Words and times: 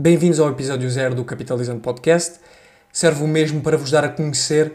Bem-vindos 0.00 0.40
ao 0.40 0.48
episódio 0.48 0.88
zero 0.88 1.14
do 1.14 1.26
Capitalizando 1.26 1.80
Podcast. 1.80 2.40
Serve 2.90 3.22
o 3.22 3.28
mesmo 3.28 3.60
para 3.60 3.76
vos 3.76 3.90
dar 3.90 4.02
a 4.02 4.08
conhecer 4.08 4.72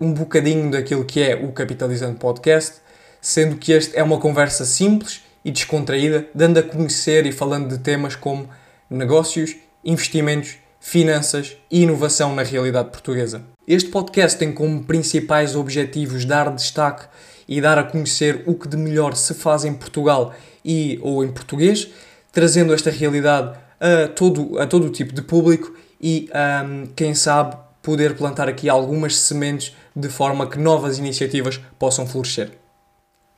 um 0.00 0.12
bocadinho 0.12 0.72
daquilo 0.72 1.04
que 1.04 1.22
é 1.22 1.36
o 1.36 1.52
Capitalizando 1.52 2.18
Podcast, 2.18 2.78
sendo 3.20 3.54
que 3.58 3.70
este 3.70 3.96
é 3.96 4.02
uma 4.02 4.18
conversa 4.18 4.64
simples 4.64 5.22
e 5.44 5.52
descontraída, 5.52 6.26
dando 6.34 6.58
a 6.58 6.64
conhecer 6.64 7.26
e 7.26 7.30
falando 7.30 7.68
de 7.68 7.78
temas 7.78 8.16
como 8.16 8.48
negócios, 8.90 9.54
investimentos, 9.84 10.56
finanças 10.80 11.56
e 11.70 11.84
inovação 11.84 12.34
na 12.34 12.42
realidade 12.42 12.90
portuguesa. 12.90 13.42
Este 13.68 13.88
podcast 13.88 14.36
tem 14.36 14.50
como 14.50 14.82
principais 14.82 15.54
objetivos 15.54 16.24
dar 16.24 16.52
destaque 16.52 17.06
e 17.46 17.60
dar 17.60 17.78
a 17.78 17.84
conhecer 17.84 18.42
o 18.46 18.54
que 18.56 18.66
de 18.66 18.76
melhor 18.76 19.14
se 19.14 19.32
faz 19.32 19.64
em 19.64 19.74
Portugal 19.74 20.34
e 20.64 20.98
ou 21.02 21.24
em 21.24 21.30
português, 21.30 21.88
trazendo 22.32 22.74
esta 22.74 22.90
realidade 22.90 23.64
a 23.80 24.08
todo, 24.08 24.58
a 24.58 24.66
todo 24.66 24.90
tipo 24.90 25.14
de 25.14 25.22
público 25.22 25.74
e, 26.00 26.28
um, 26.64 26.86
quem 26.94 27.14
sabe, 27.14 27.56
poder 27.82 28.16
plantar 28.16 28.48
aqui 28.48 28.68
algumas 28.68 29.16
sementes 29.16 29.74
de 29.94 30.08
forma 30.08 30.48
que 30.48 30.58
novas 30.58 30.98
iniciativas 30.98 31.60
possam 31.78 32.06
florescer. 32.06 32.50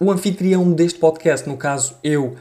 O 0.01 0.11
anfitrião 0.11 0.73
deste 0.73 0.99
podcast, 0.99 1.49
no 1.49 1.57
caso 1.57 1.97
eu, 2.03 2.37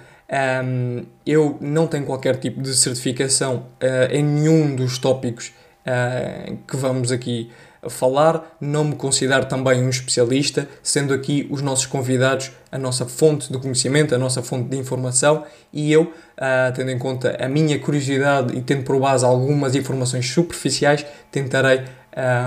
um, 0.64 1.04
eu 1.26 1.58
não 1.59 1.88
tenho 1.88 2.06
qualquer 2.06 2.38
tipo 2.38 2.62
de 2.62 2.76
certificação 2.76 3.66
uh, 3.81 4.11
em 4.11 4.23
nenhum 4.23 4.76
dos 4.76 4.98
tópicos 4.98 5.54
uh, 5.86 6.58
que 6.67 6.78
vamos 6.78 7.11
aqui 7.11 7.52
falar, 7.89 8.58
não 8.59 8.83
me 8.83 8.95
considero 8.95 9.45
também 9.45 9.83
um 9.83 9.89
especialista, 9.89 10.67
sendo 10.81 11.14
aqui 11.14 11.47
os 11.50 11.61
nossos 11.61 11.86
convidados 11.86 12.52
a 12.72 12.78
nossa 12.78 13.06
fonte 13.06 13.52
de 13.52 13.58
conhecimento, 13.59 14.14
a 14.14 14.17
nossa 14.17 14.42
fonte 14.42 14.70
de 14.70 14.78
informação 14.78 15.44
e 15.72 15.92
eu, 15.92 16.03
uh, 16.03 16.73
tendo 16.75 16.92
em 16.92 16.98
conta 16.98 17.38
a 17.39 17.48
minha 17.48 17.80
curiosidade 17.80 18.55
e 18.55 18.61
tendo 18.61 18.83
por 18.83 19.00
base 19.00 19.25
algumas 19.25 19.75
informações 19.75 20.30
superficiais, 20.30 21.05
tentarei 21.31 21.83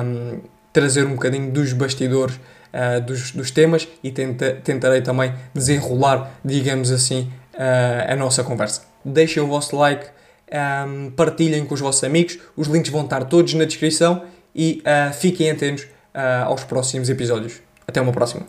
um, 0.05 0.41
trazer 0.73 1.05
um 1.05 1.15
bocadinho 1.15 1.51
dos 1.51 1.73
bastidores 1.73 2.37
uh, 2.37 3.01
dos, 3.01 3.33
dos, 3.33 3.51
temas 3.51 3.89
e 4.03 4.11
tenta, 4.11 4.53
tentarei 4.63 5.01
também 5.01 5.33
desenrolar, 5.55 6.31
digamos 6.45 6.91
assim, 6.91 7.31
uh, 7.55 8.13
a 8.13 8.17
nossa 8.17 8.45
conversa. 8.45 8.83
Deixem 9.05 9.43
o 9.43 9.47
vosso 9.47 9.77
like, 9.77 10.07
um, 10.87 11.11
partilhem 11.11 11.65
com 11.65 11.75
os 11.75 11.81
vossos 11.81 12.05
amigos, 12.05 12.39
os 12.57 12.67
links 12.67 12.91
vão 12.91 13.03
estar 13.03 13.25
todos 13.25 13.55
na 13.55 13.65
descrição 13.65 14.23
e 14.55 14.83
uh, 14.85 15.13
fiquem 15.13 15.51
atentos 15.51 15.85
uh, 15.85 16.47
aos 16.47 16.65
próximos 16.65 17.09
episódios. 17.09 17.61
Até 17.87 18.01
uma 18.01 18.13
próxima. 18.13 18.47